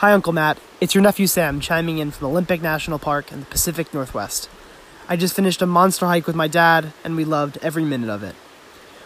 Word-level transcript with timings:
Hi, 0.00 0.12
Uncle 0.12 0.34
Matt. 0.34 0.58
It's 0.78 0.94
your 0.94 1.00
nephew 1.00 1.26
Sam 1.26 1.58
chiming 1.58 1.96
in 1.96 2.10
from 2.10 2.26
Olympic 2.26 2.60
National 2.60 2.98
Park 2.98 3.32
in 3.32 3.40
the 3.40 3.46
Pacific 3.46 3.94
Northwest. 3.94 4.50
I 5.08 5.16
just 5.16 5.34
finished 5.34 5.62
a 5.62 5.66
monster 5.66 6.04
hike 6.04 6.26
with 6.26 6.36
my 6.36 6.48
dad, 6.48 6.92
and 7.02 7.16
we 7.16 7.24
loved 7.24 7.56
every 7.62 7.82
minute 7.82 8.10
of 8.10 8.22
it. 8.22 8.34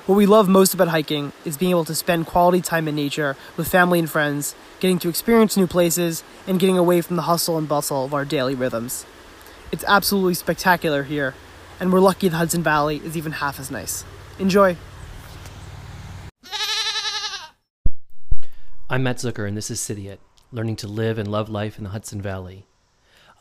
What 0.07 0.17
we 0.17 0.27
love 0.27 0.49
most 0.49 0.75
about 0.75 0.89
hiking 0.89 1.33
is 1.45 1.57
being 1.57 1.71
able 1.71 1.85
to 1.85 1.95
spend 1.95 2.27
quality 2.27 2.61
time 2.61 2.89
in 2.89 2.97
nature 2.97 3.37
with 3.57 3.69
family 3.69 4.01
and 4.01 4.11
friends, 4.11 4.57
getting 4.81 4.99
to 4.99 5.09
experience 5.09 5.57
new 5.57 5.69
places, 5.69 6.25
and 6.48 6.59
getting 6.59 6.77
away 6.77 7.03
from 7.03 7.15
the 7.15 7.23
hustle 7.23 7.57
and 7.57 7.69
bustle 7.69 8.05
of 8.05 8.12
our 8.12 8.25
daily 8.25 8.57
rhythms. 8.57 9.07
It's 9.70 9.84
absolutely 9.87 10.34
spectacular 10.34 11.05
here, 11.05 11.34
and 11.79 11.93
we're 11.93 12.01
lucky 12.01 12.29
the 12.29 12.37
Hudson 12.37 12.65
Valley 12.65 12.97
is 13.05 13.17
even 13.17 13.31
half 13.31 13.61
as 13.61 13.70
nice. 13.70 14.05
Enjoy! 14.41 14.77
I'm 18.93 19.05
Matt 19.05 19.19
Zucker, 19.19 19.47
and 19.47 19.57
this 19.57 19.70
is 19.70 19.81
City 19.81 20.09
It, 20.09 20.19
learning 20.53 20.77
to 20.77 20.89
live 20.89 21.19
and 21.19 21.31
love 21.31 21.49
life 21.49 21.79
in 21.79 21.85
the 21.85 21.91
Hudson 21.91 22.21
Valley. 22.21 22.67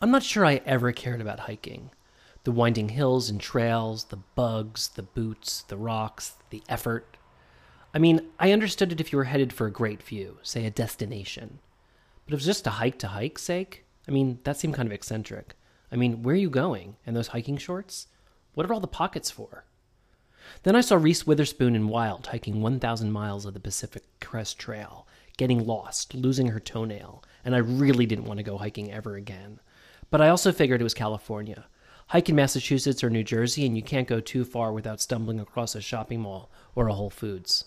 I'm 0.01 0.11
not 0.11 0.23
sure 0.23 0.45
I 0.45 0.61
ever 0.65 0.91
cared 0.91 1.21
about 1.21 1.41
hiking. 1.41 1.89
The 2.43 2.51
winding 2.51 2.89
hills 2.89 3.29
and 3.29 3.41
trails, 3.41 4.05
the 4.05 4.19
bugs, 4.35 4.89
the 4.89 5.03
boots, 5.03 5.63
the 5.63 5.77
rocks, 5.77 6.33
the 6.51 6.63
effort. 6.69 7.17
I 7.93 7.99
mean, 7.99 8.27
I 8.39 8.51
understood 8.51 8.91
it 8.91 9.01
if 9.01 9.11
you 9.11 9.17
were 9.17 9.25
headed 9.25 9.51
for 9.51 9.65
a 9.65 9.71
great 9.71 10.03
view, 10.03 10.37
say 10.43 10.65
a 10.65 10.71
destination. 10.71 11.59
But 12.25 12.33
it 12.33 12.37
was 12.37 12.45
just 12.45 12.67
a 12.67 12.71
hike 12.71 12.99
to 12.99 13.07
hike's 13.07 13.41
sake? 13.41 13.85
I 14.07 14.11
mean, 14.11 14.39
that 14.43 14.57
seemed 14.57 14.75
kind 14.75 14.87
of 14.87 14.93
eccentric. 14.93 15.55
I 15.91 15.95
mean, 15.95 16.21
where 16.21 16.33
are 16.33 16.37
you 16.37 16.49
going? 16.49 16.95
And 17.05 17.15
those 17.15 17.29
hiking 17.29 17.57
shorts? 17.57 18.07
What 18.53 18.69
are 18.69 18.73
all 18.73 18.79
the 18.79 18.87
pockets 18.87 19.31
for? 19.31 19.65
Then 20.63 20.75
I 20.75 20.81
saw 20.81 20.95
Reese 20.95 21.27
Witherspoon 21.27 21.75
in 21.75 21.87
Wild 21.87 22.27
hiking 22.27 22.61
1,000 22.61 23.11
miles 23.11 23.45
of 23.45 23.53
the 23.53 23.59
Pacific 23.59 24.03
Crest 24.19 24.57
Trail, 24.59 25.07
getting 25.39 25.65
lost, 25.65 26.13
losing 26.13 26.47
her 26.47 26.59
toenail, 26.59 27.23
and 27.45 27.55
I 27.55 27.59
really 27.59 28.05
didn't 28.05 28.25
want 28.25 28.37
to 28.39 28.43
go 28.43 28.57
hiking 28.57 28.91
ever 28.91 29.15
again. 29.15 29.61
But 30.11 30.21
I 30.21 30.27
also 30.27 30.51
figured 30.51 30.81
it 30.81 30.83
was 30.83 30.93
California. 30.93 31.65
Hike 32.07 32.27
in 32.27 32.35
Massachusetts 32.35 33.03
or 33.03 33.09
New 33.09 33.23
Jersey, 33.23 33.65
and 33.65 33.77
you 33.77 33.81
can't 33.81 34.07
go 34.07 34.19
too 34.19 34.43
far 34.43 34.73
without 34.73 34.99
stumbling 34.99 35.39
across 35.39 35.75
a 35.75 35.81
shopping 35.81 36.19
mall 36.19 36.51
or 36.75 36.89
a 36.89 36.93
Whole 36.93 37.09
Foods. 37.09 37.65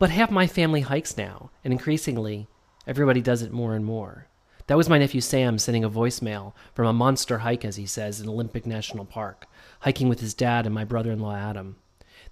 But 0.00 0.10
half 0.10 0.32
my 0.32 0.48
family 0.48 0.80
hikes 0.80 1.16
now, 1.16 1.50
and 1.62 1.72
increasingly, 1.72 2.48
everybody 2.88 3.22
does 3.22 3.42
it 3.42 3.52
more 3.52 3.76
and 3.76 3.84
more. 3.84 4.26
That 4.66 4.76
was 4.76 4.88
my 4.88 4.98
nephew 4.98 5.20
Sam 5.20 5.58
sending 5.58 5.84
a 5.84 5.90
voicemail 5.90 6.54
from 6.74 6.88
a 6.88 6.92
monster 6.92 7.38
hike, 7.38 7.64
as 7.64 7.76
he 7.76 7.86
says, 7.86 8.20
in 8.20 8.28
Olympic 8.28 8.66
National 8.66 9.04
Park, 9.04 9.46
hiking 9.80 10.08
with 10.08 10.18
his 10.18 10.34
dad 10.34 10.66
and 10.66 10.74
my 10.74 10.84
brother 10.84 11.12
in 11.12 11.20
law 11.20 11.36
Adam. 11.36 11.76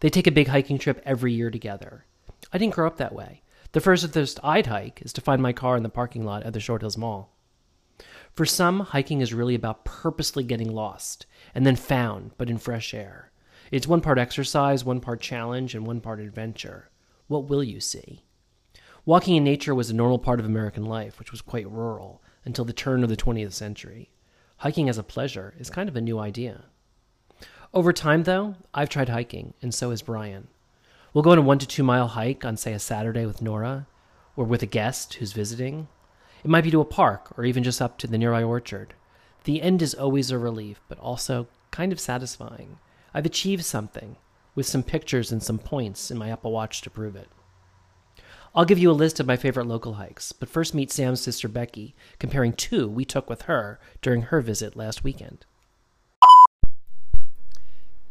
They 0.01 0.11
take 0.11 0.27
a 0.27 0.33
big 0.33 0.49
hiking 0.49 0.79
trip 0.79 1.01
every 1.05 1.33
year 1.33 1.53
together. 1.53 2.07
I 2.53 2.59
didn't 2.59 2.75
grow 2.75 2.89
up 2.89 2.97
that 2.97 3.15
way. 3.15 3.43
The 3.75 3.81
first 3.81 4.05
furthest 4.05 4.39
I'd 4.45 4.69
hike 4.69 5.03
is 5.03 5.13
to 5.15 5.21
find 5.21 5.43
my 5.43 5.53
car 5.53 5.77
in 5.77 5.83
the 5.83 5.89
parking 5.89 6.25
lot 6.25 6.45
at 6.45 6.53
the 6.53 6.61
Short 6.61 6.83
Hills 6.83 6.97
Mall. 6.97 7.33
For 8.33 8.47
some, 8.47 8.79
hiking 8.79 9.21
is 9.21 9.35
really 9.35 9.57
about 9.57 9.85
purposely 9.85 10.45
getting 10.45 10.73
lost 10.73 11.27
and 11.57 11.67
then 11.67 11.75
found, 11.75 12.31
but 12.39 12.49
in 12.49 12.59
fresh 12.59 12.95
air. 12.95 13.33
It's 13.73 13.89
one 13.89 14.01
part 14.01 14.17
exercise, 14.17 14.85
one 14.85 15.01
part 15.01 15.21
challenge, 15.21 15.75
and 15.75 15.85
one 15.85 16.01
part 16.01 16.21
adventure. 16.21 16.89
What 17.27 17.49
will 17.49 17.65
you 17.65 17.81
see? 17.81 18.23
Walking 19.05 19.35
in 19.35 19.43
nature 19.43 19.75
was 19.75 19.91
a 19.91 19.95
normal 19.95 20.21
part 20.21 20.39
of 20.39 20.47
American 20.47 20.85
life, 20.85 21.19
which 21.19 21.33
was 21.33 21.43
quite 21.43 21.69
rural, 21.69 22.23
until 22.45 22.65
the 22.65 22.73
turn 22.73 23.03
of 23.03 23.09
the 23.09 23.17
20th 23.17 23.55
century. 23.55 24.09
Hiking 24.59 24.89
as 24.89 24.99
a 24.99 25.03
pleasure 25.03 25.53
is 25.59 25.69
kind 25.69 25.89
of 25.89 25.97
a 25.97 26.01
new 26.01 26.21
idea. 26.21 26.67
Over 27.73 27.93
time, 27.93 28.23
though, 28.23 28.55
I've 28.73 28.89
tried 28.89 29.09
hiking, 29.09 29.55
and 29.61 29.75
so 29.75 29.91
has 29.91 30.01
Brian. 30.01 30.47
We'll 31.15 31.23
go 31.23 31.31
on 31.31 31.39
a 31.39 31.43
one 31.43 31.61
to 31.61 31.67
two 31.67 31.85
mile 31.85 32.09
hike 32.09 32.45
on, 32.45 32.57
say, 32.57 32.73
a 32.73 32.81
Saturday 32.81 33.25
with 33.25 33.41
Nora, 33.41 33.87
or 34.35 34.45
with 34.45 34.65
a 34.65 34.67
guest 34.67 35.15
who's 35.15 35.33
visiting. 35.33 35.87
It 36.43 36.51
might 36.51 36.65
be 36.65 36.73
to 36.73 36.81
a 36.81 36.85
park, 36.85 37.39
or 37.39 37.45
even 37.45 37.63
just 37.63 37.81
up 37.81 37.99
to 37.99 38.09
the 38.09 38.19
nearby 38.19 38.43
orchard. 38.43 38.95
The 39.45 39.63
end 39.63 39.81
is 39.81 39.95
always 39.95 40.33
a 40.33 40.39
relief, 40.39 40.81
but 40.89 40.99
also 40.99 41.47
kind 41.71 41.93
of 41.93 42.01
satisfying. 42.01 42.79
I've 43.15 43.27
achieved 43.27 43.65
something, 43.65 44.17
with 44.57 44.67
some 44.67 44.83
pictures 44.83 45.31
and 45.31 45.41
some 45.41 45.61
points 45.61 46.11
in 46.11 46.19
my 46.19 46.31
Apple 46.31 46.51
Watch 46.51 46.81
to 46.83 46.91
prove 46.91 47.15
it. 47.15 47.29
I'll 48.53 48.65
give 48.65 48.81
you 48.81 48.91
a 48.91 48.93
list 48.93 49.21
of 49.21 49.27
my 49.27 49.37
favorite 49.37 49.69
local 49.69 49.95
hikes, 49.95 50.33
but 50.33 50.49
first 50.49 50.75
meet 50.75 50.91
Sam's 50.91 51.21
sister 51.21 51.47
Becky, 51.47 51.95
comparing 52.19 52.55
two 52.55 52.89
we 52.89 53.05
took 53.05 53.31
with 53.31 53.43
her 53.43 53.79
during 54.03 54.23
her 54.23 54.41
visit 54.41 54.75
last 54.75 55.05
weekend. 55.05 55.47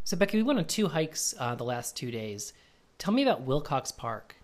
So, 0.04 0.16
Becky, 0.16 0.38
we 0.38 0.42
went 0.42 0.58
on 0.58 0.64
two 0.64 0.88
hikes 0.88 1.34
uh, 1.38 1.54
the 1.54 1.64
last 1.64 1.96
two 1.96 2.10
days. 2.10 2.54
Tell 2.98 3.12
me 3.12 3.22
about 3.22 3.42
Wilcox 3.42 3.92
Park. 3.92 4.36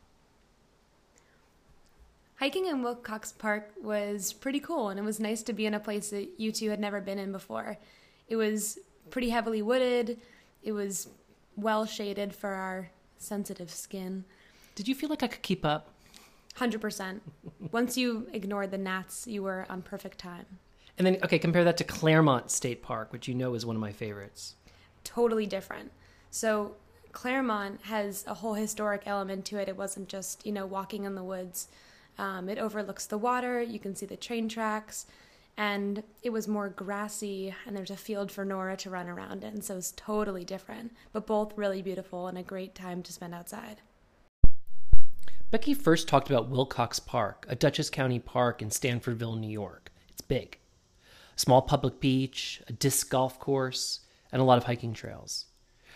Hiking 2.37 2.66
in 2.66 2.83
Wilcox 2.83 3.33
Park 3.33 3.72
was 3.83 4.33
pretty 4.33 4.61
cool, 4.61 4.88
and 4.88 4.99
it 4.99 5.03
was 5.03 5.21
nice 5.21 5.43
to 5.43 5.53
be 5.53 5.66
in 5.66 5.75
a 5.75 5.81
place 5.81 6.11
that 6.11 6.28
you 6.38 6.53
two 6.53 6.71
had 6.71 6.81
never 6.81 7.00
been 7.00 7.19
in 7.19 7.33
before. 7.33 7.78
It 8.28 8.37
was 8.37 8.78
pretty 9.10 9.28
heavily 9.28 9.60
wooded, 9.60 10.19
it 10.62 10.72
was 10.72 11.09
well 11.56 11.84
shaded 11.84 12.34
for 12.34 12.50
our 12.50 12.91
sensitive 13.19 13.71
skin. 13.71 14.25
Did 14.75 14.89
you 14.89 14.94
feel 14.94 15.10
like 15.10 15.22
I 15.22 15.27
could 15.27 15.43
keep 15.43 15.65
up? 15.65 15.91
100%. 16.56 17.21
Once 17.72 17.97
you 17.97 18.27
ignored 18.33 18.71
the 18.71 18.78
gnats, 18.78 19.27
you 19.27 19.43
were 19.43 19.66
on 19.69 19.83
perfect 19.83 20.19
time. 20.19 20.47
And 20.99 21.06
then, 21.06 21.19
okay, 21.22 21.39
compare 21.39 21.65
that 21.65 21.77
to 21.78 21.84
Clermont 21.84 22.50
State 22.50 22.83
Park, 22.83 23.12
which 23.12 23.28
you 23.28 23.34
know 23.34 23.55
is 23.55 23.65
one 23.65 23.77
of 23.77 23.81
my 23.81 23.93
favorites. 23.93 24.56
Totally 25.05 25.47
different. 25.47 25.93
So, 26.31 26.77
Clermont 27.12 27.81
has 27.82 28.25
a 28.26 28.34
whole 28.34 28.54
historic 28.54 29.03
element 29.06 29.44
to 29.47 29.59
it. 29.59 29.69
It 29.69 29.76
wasn't 29.76 30.09
just, 30.09 30.47
you 30.47 30.53
know, 30.53 30.66
walking 30.66 31.04
in 31.04 31.15
the 31.15 31.25
woods. 31.25 31.69
Um, 32.19 32.48
it 32.48 32.59
overlooks 32.59 33.06
the 33.06 33.16
water, 33.16 33.62
you 33.62 33.78
can 33.78 33.94
see 33.97 34.04
the 34.04 34.16
train 34.16 34.48
tracks, 34.48 35.06
and 35.56 36.03
it 36.22 36.31
was 36.31 36.47
more 36.47 36.69
grassy, 36.69 37.54
and 37.66 37.75
there's 37.75 37.91
a 37.91 37.97
field 37.97 38.31
for 38.31 38.44
Nora 38.44 38.76
to 38.78 38.91
run 38.91 39.09
around 39.09 39.43
in, 39.43 39.62
so 39.62 39.78
it's 39.78 39.93
totally 39.97 40.44
different, 40.44 40.93
but 41.15 41.26
both 41.26 41.56
really 41.56 41.81
beautiful 41.81 42.28
and 42.28 42.37
a 42.37 42.43
great 42.43 42.75
time 42.75 43.03
to 43.04 43.12
spend 43.12 43.34
outside. 43.34 43.81
Becky 45.50 45.72
first 45.72 46.09
talked 46.09 46.28
about 46.28 46.50
Wilcox 46.50 47.00
Park, 47.00 47.47
a 47.48 47.56
Dutchess 47.56 47.91
County 47.91 48.19
park 48.19 48.60
in 48.60 48.69
Stanfordville, 48.69 49.38
New 49.38 49.50
York. 49.50 49.91
It's 50.10 50.21
big. 50.21 50.59
A 51.37 51.41
small 51.41 51.62
public 51.62 52.00
beach, 52.00 52.62
a 52.69 52.72
disc 52.72 53.10
golf 53.10 53.41
course, 53.41 54.00
and 54.31 54.42
a 54.42 54.44
lot 54.44 54.59
of 54.59 54.65
hiking 54.65 54.92
trails. 54.92 55.47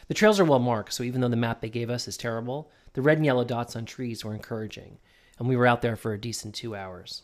The 0.09 0.15
trails 0.15 0.39
are 0.39 0.45
well 0.45 0.59
marked, 0.59 0.93
so 0.93 1.03
even 1.03 1.21
though 1.21 1.29
the 1.29 1.37
map 1.37 1.61
they 1.61 1.71
gave 1.71 1.89
us 1.89 2.07
is 2.07 2.17
terrible, 2.17 2.71
the 2.93 3.03
red 3.03 3.19
and 3.19 3.25
yellow 3.25 3.45
dots 3.45 3.75
on 3.75 3.87
trees 3.87 4.25
were 4.25 4.35
encouraging, 4.35 4.99
and 5.39 5.49
we 5.49 5.57
were 5.57 5.67
out 5.67 5.83
there 5.83 5.97
for 5.97 6.13
a 6.13 6.21
decent 6.21 6.55
two 6.55 6.77
hours. 6.77 7.23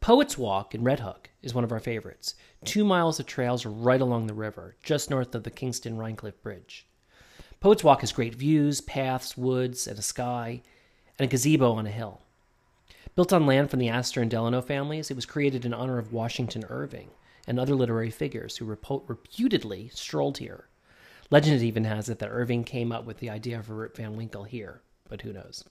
Poets 0.00 0.38
Walk 0.38 0.74
in 0.74 0.82
Red 0.82 1.00
Hook 1.00 1.30
is 1.42 1.54
one 1.54 1.62
of 1.62 1.72
our 1.72 1.78
favorites. 1.78 2.34
Two 2.64 2.84
miles 2.84 3.20
of 3.20 3.26
trails 3.26 3.66
right 3.66 4.00
along 4.00 4.26
the 4.26 4.34
river, 4.34 4.74
just 4.82 5.10
north 5.10 5.34
of 5.34 5.44
the 5.44 5.50
Kingston 5.50 5.96
Rhinecliff 5.96 6.40
Bridge. 6.42 6.86
Poets 7.60 7.84
Walk 7.84 8.00
has 8.00 8.10
great 8.10 8.34
views, 8.34 8.80
paths, 8.80 9.36
woods, 9.36 9.86
and 9.86 9.98
a 9.98 10.02
sky, 10.02 10.62
and 11.18 11.24
a 11.26 11.30
gazebo 11.30 11.72
on 11.72 11.86
a 11.86 11.90
hill. 11.90 12.22
Built 13.14 13.32
on 13.32 13.44
land 13.44 13.68
from 13.68 13.78
the 13.78 13.90
Astor 13.90 14.22
and 14.22 14.30
Delano 14.30 14.62
families, 14.62 15.10
it 15.10 15.16
was 15.16 15.26
created 15.26 15.66
in 15.66 15.74
honor 15.74 15.98
of 15.98 16.14
Washington 16.14 16.64
Irving 16.70 17.10
and 17.46 17.60
other 17.60 17.74
literary 17.74 18.10
figures 18.10 18.56
who 18.56 18.64
reputedly 18.64 19.90
strolled 19.92 20.38
here. 20.38 20.69
Legend 21.30 21.62
even 21.62 21.84
has 21.84 22.08
it 22.08 22.18
that 22.18 22.30
Irving 22.30 22.64
came 22.64 22.90
up 22.90 23.04
with 23.04 23.18
the 23.18 23.30
idea 23.30 23.62
for 23.62 23.74
Rip 23.74 23.96
Van 23.96 24.16
Winkle 24.16 24.44
here, 24.44 24.82
but 25.08 25.22
who 25.22 25.32
knows? 25.32 25.64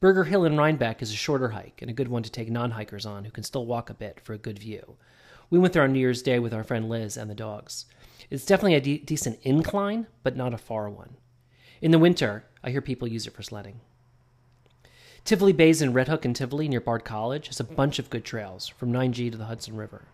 Burger 0.00 0.24
Hill 0.24 0.44
in 0.44 0.56
Rhinebeck 0.56 1.02
is 1.02 1.12
a 1.12 1.16
shorter 1.16 1.50
hike 1.50 1.82
and 1.82 1.90
a 1.90 1.94
good 1.94 2.08
one 2.08 2.22
to 2.22 2.30
take 2.30 2.50
non 2.50 2.70
hikers 2.70 3.04
on 3.04 3.24
who 3.24 3.30
can 3.30 3.44
still 3.44 3.66
walk 3.66 3.90
a 3.90 3.94
bit 3.94 4.20
for 4.22 4.32
a 4.32 4.38
good 4.38 4.58
view. 4.58 4.96
We 5.50 5.58
went 5.58 5.74
there 5.74 5.82
on 5.82 5.92
New 5.92 5.98
Year's 5.98 6.22
Day 6.22 6.38
with 6.38 6.54
our 6.54 6.64
friend 6.64 6.88
Liz 6.88 7.16
and 7.16 7.28
the 7.30 7.34
dogs. 7.34 7.84
It's 8.30 8.46
definitely 8.46 8.76
a 8.76 8.80
de- 8.80 8.98
decent 8.98 9.40
incline, 9.42 10.06
but 10.22 10.36
not 10.36 10.54
a 10.54 10.58
far 10.58 10.88
one. 10.88 11.16
In 11.82 11.90
the 11.90 11.98
winter, 11.98 12.44
I 12.62 12.70
hear 12.70 12.80
people 12.80 13.08
use 13.08 13.26
it 13.26 13.34
for 13.34 13.42
sledding. 13.42 13.80
Tivoli 15.24 15.52
Bays 15.52 15.82
in 15.82 15.92
Red 15.92 16.08
Hook 16.08 16.24
and 16.24 16.34
Tivoli 16.34 16.68
near 16.68 16.80
Bard 16.80 17.04
College 17.04 17.48
has 17.48 17.60
a 17.60 17.64
bunch 17.64 17.98
of 17.98 18.08
good 18.08 18.24
trails 18.24 18.68
from 18.68 18.92
9G 18.92 19.30
to 19.32 19.36
the 19.36 19.44
Hudson 19.44 19.76
River. 19.76 20.06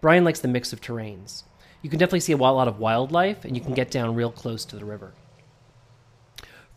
Brian 0.00 0.24
likes 0.24 0.40
the 0.40 0.48
mix 0.48 0.72
of 0.72 0.80
terrains. 0.80 1.42
You 1.82 1.90
can 1.90 1.98
definitely 1.98 2.20
see 2.20 2.32
a 2.32 2.36
lot 2.36 2.68
of 2.68 2.78
wildlife, 2.78 3.44
and 3.44 3.56
you 3.56 3.62
can 3.62 3.74
get 3.74 3.90
down 3.90 4.14
real 4.14 4.32
close 4.32 4.64
to 4.66 4.76
the 4.76 4.84
river. 4.84 5.14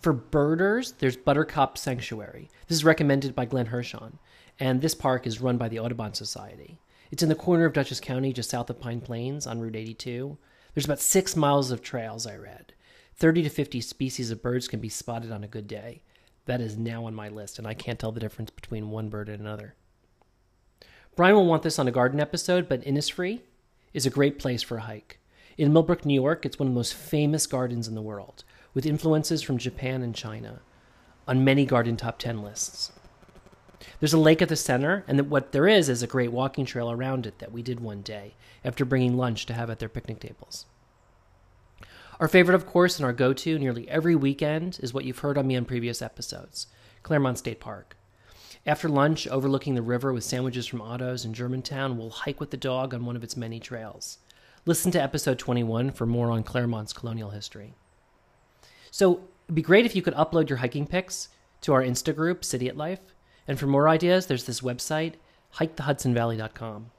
For 0.02 0.14
birders, 0.14 0.94
there's 0.94 1.18
Buttercup 1.18 1.78
Sanctuary. 1.78 2.50
This 2.68 2.78
is 2.78 2.86
recommended 2.86 3.36
by 3.36 3.46
Glenn 3.46 3.66
Hershon, 3.66 4.18
and 4.60 4.82
this 4.82 4.96
park 4.96 5.28
is 5.28 5.42
run 5.42 5.58
by 5.58 5.68
the 5.68 5.80
Audubon 5.80 6.14
Society. 6.14 6.80
It's 7.12 7.24
in 7.24 7.30
the 7.30 7.36
corner 7.36 7.66
of 7.66 7.74
Dutchess 7.74 8.00
County, 8.00 8.32
just 8.32 8.50
south 8.50 8.70
of 8.70 8.80
Pine 8.80 9.02
Plains 9.02 9.48
on 9.48 9.60
Route 9.60 9.76
82. 9.76 10.38
There's 10.74 10.86
about 10.86 11.00
six 11.00 11.36
miles 11.36 11.72
of 11.72 11.82
trails, 11.82 12.28
I 12.28 12.38
read. 12.38 12.74
30 13.16 13.44
to 13.44 13.50
50 13.50 13.82
species 13.82 14.32
of 14.32 14.42
birds 14.42 14.68
can 14.68 14.80
be 14.80 14.90
spotted 14.90 15.32
on 15.32 15.44
a 15.44 15.48
good 15.48 15.68
day. 15.68 16.02
That 16.46 16.62
is 16.62 16.78
now 16.78 17.06
on 17.06 17.14
my 17.14 17.28
list, 17.28 17.58
and 17.58 17.68
I 17.68 17.74
can't 17.74 18.00
tell 18.00 18.12
the 18.12 18.20
difference 18.20 18.52
between 18.52 18.92
one 18.92 19.10
bird 19.10 19.28
and 19.28 19.42
another. 19.42 19.76
Brian 21.16 21.36
will 21.36 21.46
want 21.46 21.64
this 21.64 21.80
on 21.80 21.88
a 21.88 21.92
garden 21.92 22.22
episode, 22.22 22.70
but 22.70 22.84
Innisfree 22.84 23.42
is 23.94 24.06
a 24.06 24.12
great 24.12 24.40
place 24.40 24.62
for 24.62 24.78
a 24.78 24.82
hike. 24.82 25.20
In 25.58 25.74
Millbrook, 25.74 26.06
New 26.06 26.14
York, 26.14 26.46
it's 26.46 26.58
one 26.58 26.68
of 26.68 26.74
the 26.74 26.80
most 26.80 26.94
famous 26.94 27.46
gardens 27.46 27.88
in 27.88 27.96
the 27.96 28.02
world, 28.02 28.44
with 28.74 28.86
influences 28.86 29.42
from 29.42 29.58
Japan 29.58 30.02
and 30.02 30.16
China, 30.16 30.62
on 31.28 31.44
many 31.44 31.66
garden 31.66 31.98
top 31.98 32.18
10 32.20 32.42
lists. 32.42 32.92
There's 34.00 34.14
a 34.14 34.20
lake 34.20 34.42
at 34.42 34.50
the 34.50 34.56
center, 34.56 35.04
and 35.08 35.30
what 35.30 35.52
there 35.52 35.68
is 35.68 35.90
is 35.90 36.04
a 36.04 36.08
great 36.08 36.32
walking 36.32 36.66
trail 36.66 36.92
around 36.92 37.26
it 37.26 37.40
that 37.40 37.52
we 37.52 37.62
did 37.62 37.80
one 37.80 38.02
day 38.02 38.36
after 38.64 38.86
bringing 38.86 39.18
lunch 39.18 39.46
to 39.48 39.54
have 39.54 39.70
at 39.70 39.80
their 39.80 39.90
picnic 39.90 40.20
tables. 40.20 40.66
Our 42.20 42.28
favorite, 42.28 42.56
of 42.56 42.66
course, 42.66 42.98
and 42.98 43.06
our 43.06 43.14
go 43.14 43.32
to 43.32 43.60
nearly 43.60 43.88
every 43.88 44.16
weekend 44.16 44.80
is 44.82 44.94
what 44.94 45.06
you've 45.06 45.20
heard 45.20 45.38
on 45.38 45.48
me 45.48 45.56
on 45.56 45.66
previous 45.66 46.02
episodes 46.02 46.68
Clermont 47.04 47.38
State 47.38 47.62
Park. 47.62 47.96
After 48.66 48.90
lunch, 48.90 49.26
overlooking 49.28 49.76
the 49.76 49.82
river 49.82 50.12
with 50.12 50.26
sandwiches 50.26 50.68
from 50.68 50.82
Otto's 50.82 51.24
in 51.24 51.34
Germantown, 51.34 51.98
we'll 51.98 52.10
hike 52.10 52.42
with 52.42 52.52
the 52.52 52.58
dog 52.58 52.94
on 52.94 53.06
one 53.06 53.16
of 53.16 53.24
its 53.24 53.38
many 53.38 53.60
trails. 53.60 54.18
Listen 54.66 54.92
to 54.92 55.02
episode 55.02 55.40
21 55.40 55.92
for 55.92 56.06
more 56.06 56.30
on 56.30 56.44
Clermont's 56.44 56.92
colonial 56.92 57.30
history. 57.30 57.74
So, 58.92 59.22
it'd 59.46 59.56
be 59.56 59.62
great 59.62 59.86
if 59.86 59.96
you 59.96 60.02
could 60.02 60.14
upload 60.16 60.50
your 60.50 60.58
hiking 60.58 60.86
pics 60.86 61.30
to 61.62 61.74
our 61.74 61.82
Insta 61.82 62.14
group, 62.14 62.44
City 62.44 62.68
at 62.68 62.76
Life. 62.76 63.00
And 63.48 63.58
for 63.58 63.66
more 63.66 63.88
ideas, 63.88 64.26
there's 64.26 64.44
this 64.44 64.60
website, 64.60 65.14
hikethehudsonvalley.com. 65.56 66.92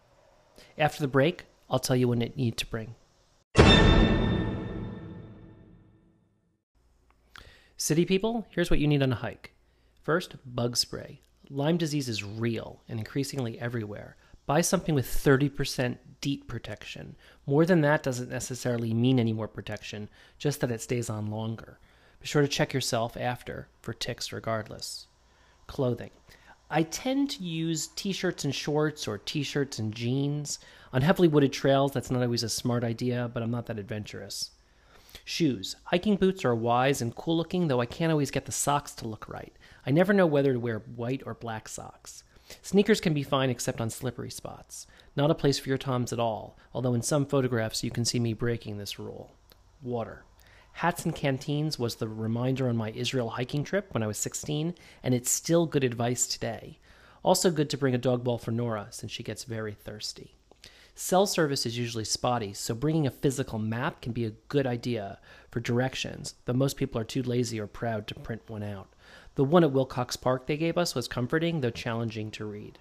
After 0.78 1.02
the 1.02 1.08
break, 1.08 1.44
I'll 1.68 1.78
tell 1.78 1.96
you 1.96 2.08
what 2.08 2.20
you 2.20 2.32
need 2.36 2.56
to 2.56 2.66
bring. 2.66 2.94
City 7.76 8.04
people, 8.04 8.46
here's 8.50 8.70
what 8.70 8.78
you 8.78 8.88
need 8.88 9.02
on 9.02 9.12
a 9.12 9.16
hike. 9.16 9.52
First, 10.02 10.36
bug 10.44 10.76
spray. 10.76 11.20
Lyme 11.52 11.78
disease 11.78 12.08
is 12.08 12.22
real 12.22 12.80
and 12.88 13.00
increasingly 13.00 13.58
everywhere. 13.58 14.16
Buy 14.46 14.60
something 14.60 14.94
with 14.94 15.06
30% 15.06 15.98
DEET 16.20 16.46
protection. 16.46 17.16
More 17.44 17.66
than 17.66 17.80
that 17.80 18.04
doesn't 18.04 18.30
necessarily 18.30 18.94
mean 18.94 19.18
any 19.18 19.32
more 19.32 19.48
protection, 19.48 20.08
just 20.38 20.60
that 20.60 20.70
it 20.70 20.80
stays 20.80 21.10
on 21.10 21.26
longer. 21.26 21.80
Be 22.20 22.26
sure 22.28 22.42
to 22.42 22.48
check 22.48 22.72
yourself 22.72 23.16
after 23.16 23.66
for 23.80 23.92
ticks 23.92 24.32
regardless. 24.32 25.08
Clothing. 25.66 26.10
I 26.70 26.84
tend 26.84 27.30
to 27.30 27.42
use 27.42 27.88
t 27.88 28.12
shirts 28.12 28.44
and 28.44 28.54
shorts 28.54 29.08
or 29.08 29.18
t 29.18 29.42
shirts 29.42 29.80
and 29.80 29.92
jeans. 29.92 30.60
On 30.92 31.02
heavily 31.02 31.26
wooded 31.26 31.52
trails, 31.52 31.90
that's 31.90 32.12
not 32.12 32.22
always 32.22 32.44
a 32.44 32.48
smart 32.48 32.84
idea, 32.84 33.28
but 33.34 33.42
I'm 33.42 33.50
not 33.50 33.66
that 33.66 33.78
adventurous. 33.78 34.50
Shoes. 35.24 35.74
Hiking 35.84 36.14
boots 36.14 36.44
are 36.44 36.54
wise 36.54 37.02
and 37.02 37.14
cool 37.16 37.36
looking, 37.36 37.66
though 37.66 37.80
I 37.80 37.86
can't 37.86 38.12
always 38.12 38.30
get 38.30 38.46
the 38.46 38.52
socks 38.52 38.92
to 38.96 39.08
look 39.08 39.28
right. 39.28 39.52
I 39.86 39.90
never 39.90 40.12
know 40.12 40.26
whether 40.26 40.52
to 40.52 40.60
wear 40.60 40.78
white 40.78 41.22
or 41.24 41.34
black 41.34 41.68
socks. 41.68 42.24
Sneakers 42.62 43.00
can 43.00 43.14
be 43.14 43.22
fine 43.22 43.50
except 43.50 43.80
on 43.80 43.90
slippery 43.90 44.30
spots. 44.30 44.86
Not 45.16 45.30
a 45.30 45.34
place 45.34 45.58
for 45.58 45.68
your 45.68 45.78
toms 45.78 46.12
at 46.12 46.20
all, 46.20 46.58
although 46.74 46.94
in 46.94 47.02
some 47.02 47.26
photographs 47.26 47.84
you 47.84 47.90
can 47.90 48.04
see 48.04 48.18
me 48.18 48.32
breaking 48.32 48.78
this 48.78 48.98
rule. 48.98 49.32
Water. 49.82 50.24
Hats 50.72 51.04
and 51.04 51.14
canteens 51.14 51.78
was 51.78 51.96
the 51.96 52.08
reminder 52.08 52.68
on 52.68 52.76
my 52.76 52.90
Israel 52.90 53.30
hiking 53.30 53.64
trip 53.64 53.92
when 53.92 54.02
I 54.02 54.06
was 54.06 54.18
16, 54.18 54.74
and 55.02 55.14
it's 55.14 55.30
still 55.30 55.66
good 55.66 55.84
advice 55.84 56.26
today. 56.26 56.78
Also, 57.22 57.50
good 57.50 57.68
to 57.70 57.76
bring 57.76 57.94
a 57.94 57.98
dog 57.98 58.24
bowl 58.24 58.38
for 58.38 58.50
Nora 58.50 58.88
since 58.90 59.12
she 59.12 59.22
gets 59.22 59.44
very 59.44 59.74
thirsty. 59.74 60.34
Cell 60.94 61.26
service 61.26 61.66
is 61.66 61.78
usually 61.78 62.04
spotty, 62.04 62.52
so 62.52 62.74
bringing 62.74 63.06
a 63.06 63.10
physical 63.10 63.58
map 63.58 64.00
can 64.00 64.12
be 64.12 64.24
a 64.24 64.34
good 64.48 64.66
idea 64.66 65.18
for 65.50 65.60
directions, 65.60 66.34
though 66.44 66.52
most 66.52 66.76
people 66.76 67.00
are 67.00 67.04
too 67.04 67.22
lazy 67.22 67.60
or 67.60 67.66
proud 67.66 68.06
to 68.06 68.14
print 68.14 68.42
one 68.48 68.62
out. 68.62 68.88
The 69.36 69.44
one 69.44 69.64
at 69.64 69.72
Wilcox 69.72 70.16
Park 70.16 70.46
they 70.46 70.56
gave 70.56 70.76
us 70.76 70.94
was 70.94 71.08
comforting, 71.08 71.60
though 71.60 71.70
challenging 71.70 72.30
to 72.32 72.44
read. 72.44 72.78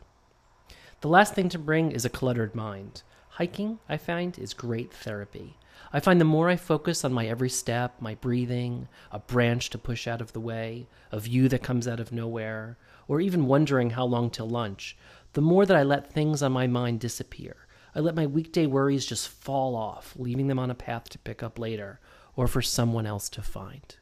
The 1.02 1.08
last 1.08 1.34
thing 1.34 1.50
to 1.50 1.60
bring 1.60 1.92
is 1.92 2.06
a 2.06 2.10
cluttered 2.10 2.56
mind. 2.56 3.04
Hiking, 3.30 3.80
I 3.88 3.98
find, 3.98 4.38
is 4.38 4.54
great 4.54 4.92
therapy. 4.92 5.58
I 5.94 6.00
find 6.00 6.20
the 6.20 6.26
more 6.26 6.50
I 6.50 6.56
focus 6.56 7.06
on 7.06 7.14
my 7.14 7.28
every 7.28 7.50
step, 7.50 8.02
my 8.02 8.16
breathing, 8.16 8.88
a 9.12 9.20
branch 9.20 9.70
to 9.70 9.78
push 9.78 10.08
out 10.08 10.22
of 10.22 10.34
the 10.34 10.40
way, 10.40 10.88
a 11.12 11.20
view 11.20 11.48
that 11.50 11.64
comes 11.64 11.88
out 11.88 12.00
of 12.00 12.12
nowhere, 12.12 12.78
or 13.08 13.22
even 13.22 13.48
wondering 13.48 13.92
how 13.92 14.06
long 14.06 14.30
till 14.30 14.50
lunch, 14.50 14.98
the 15.34 15.42
more 15.42 15.66
that 15.66 15.78
I 15.78 15.84
let 15.84 16.12
things 16.12 16.44
on 16.44 16.52
my 16.52 16.68
mind 16.68 17.00
disappear. 17.00 17.56
I 17.96 18.02
let 18.02 18.16
my 18.16 18.28
weekday 18.28 18.66
worries 18.66 19.06
just 19.06 19.30
fall 19.30 19.76
off, 19.76 20.14
leaving 20.18 20.48
them 20.48 20.60
on 20.60 20.70
a 20.70 20.76
path 20.76 21.10
to 21.10 21.20
pick 21.20 21.42
up 21.42 21.58
later, 21.58 22.00
or 22.36 22.48
for 22.48 22.62
someone 22.62 23.06
else 23.06 23.30
to 23.30 23.42
find. 23.42 23.96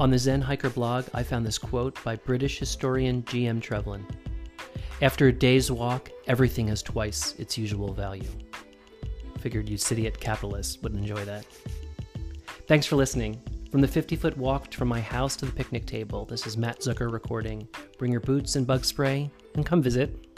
On 0.00 0.08
the 0.08 0.18
Zen 0.18 0.40
Hiker 0.40 0.70
blog, 0.70 1.04
I 1.12 1.22
found 1.22 1.44
this 1.44 1.58
quote 1.58 2.02
by 2.02 2.16
British 2.16 2.58
historian 2.58 3.22
G.M. 3.26 3.60
Trevelyan 3.60 4.06
After 5.02 5.28
a 5.28 5.32
day's 5.32 5.70
walk, 5.70 6.08
everything 6.26 6.68
has 6.68 6.82
twice 6.82 7.34
its 7.38 7.58
usual 7.58 7.92
value. 7.92 8.30
Figured 9.40 9.68
you 9.68 9.76
city 9.76 10.06
at 10.06 10.18
capitalists 10.18 10.80
would 10.82 10.94
enjoy 10.94 11.22
that. 11.26 11.44
Thanks 12.66 12.86
for 12.86 12.96
listening. 12.96 13.42
From 13.70 13.82
the 13.82 13.88
50 13.88 14.16
foot 14.16 14.38
walk 14.38 14.72
from 14.72 14.88
my 14.88 15.02
house 15.02 15.36
to 15.36 15.44
the 15.44 15.52
picnic 15.52 15.84
table, 15.84 16.24
this 16.24 16.46
is 16.46 16.56
Matt 16.56 16.80
Zucker 16.80 17.12
recording. 17.12 17.68
Bring 17.98 18.10
your 18.10 18.22
boots 18.22 18.56
and 18.56 18.66
bug 18.66 18.86
spray 18.86 19.30
and 19.54 19.66
come 19.66 19.82
visit. 19.82 20.29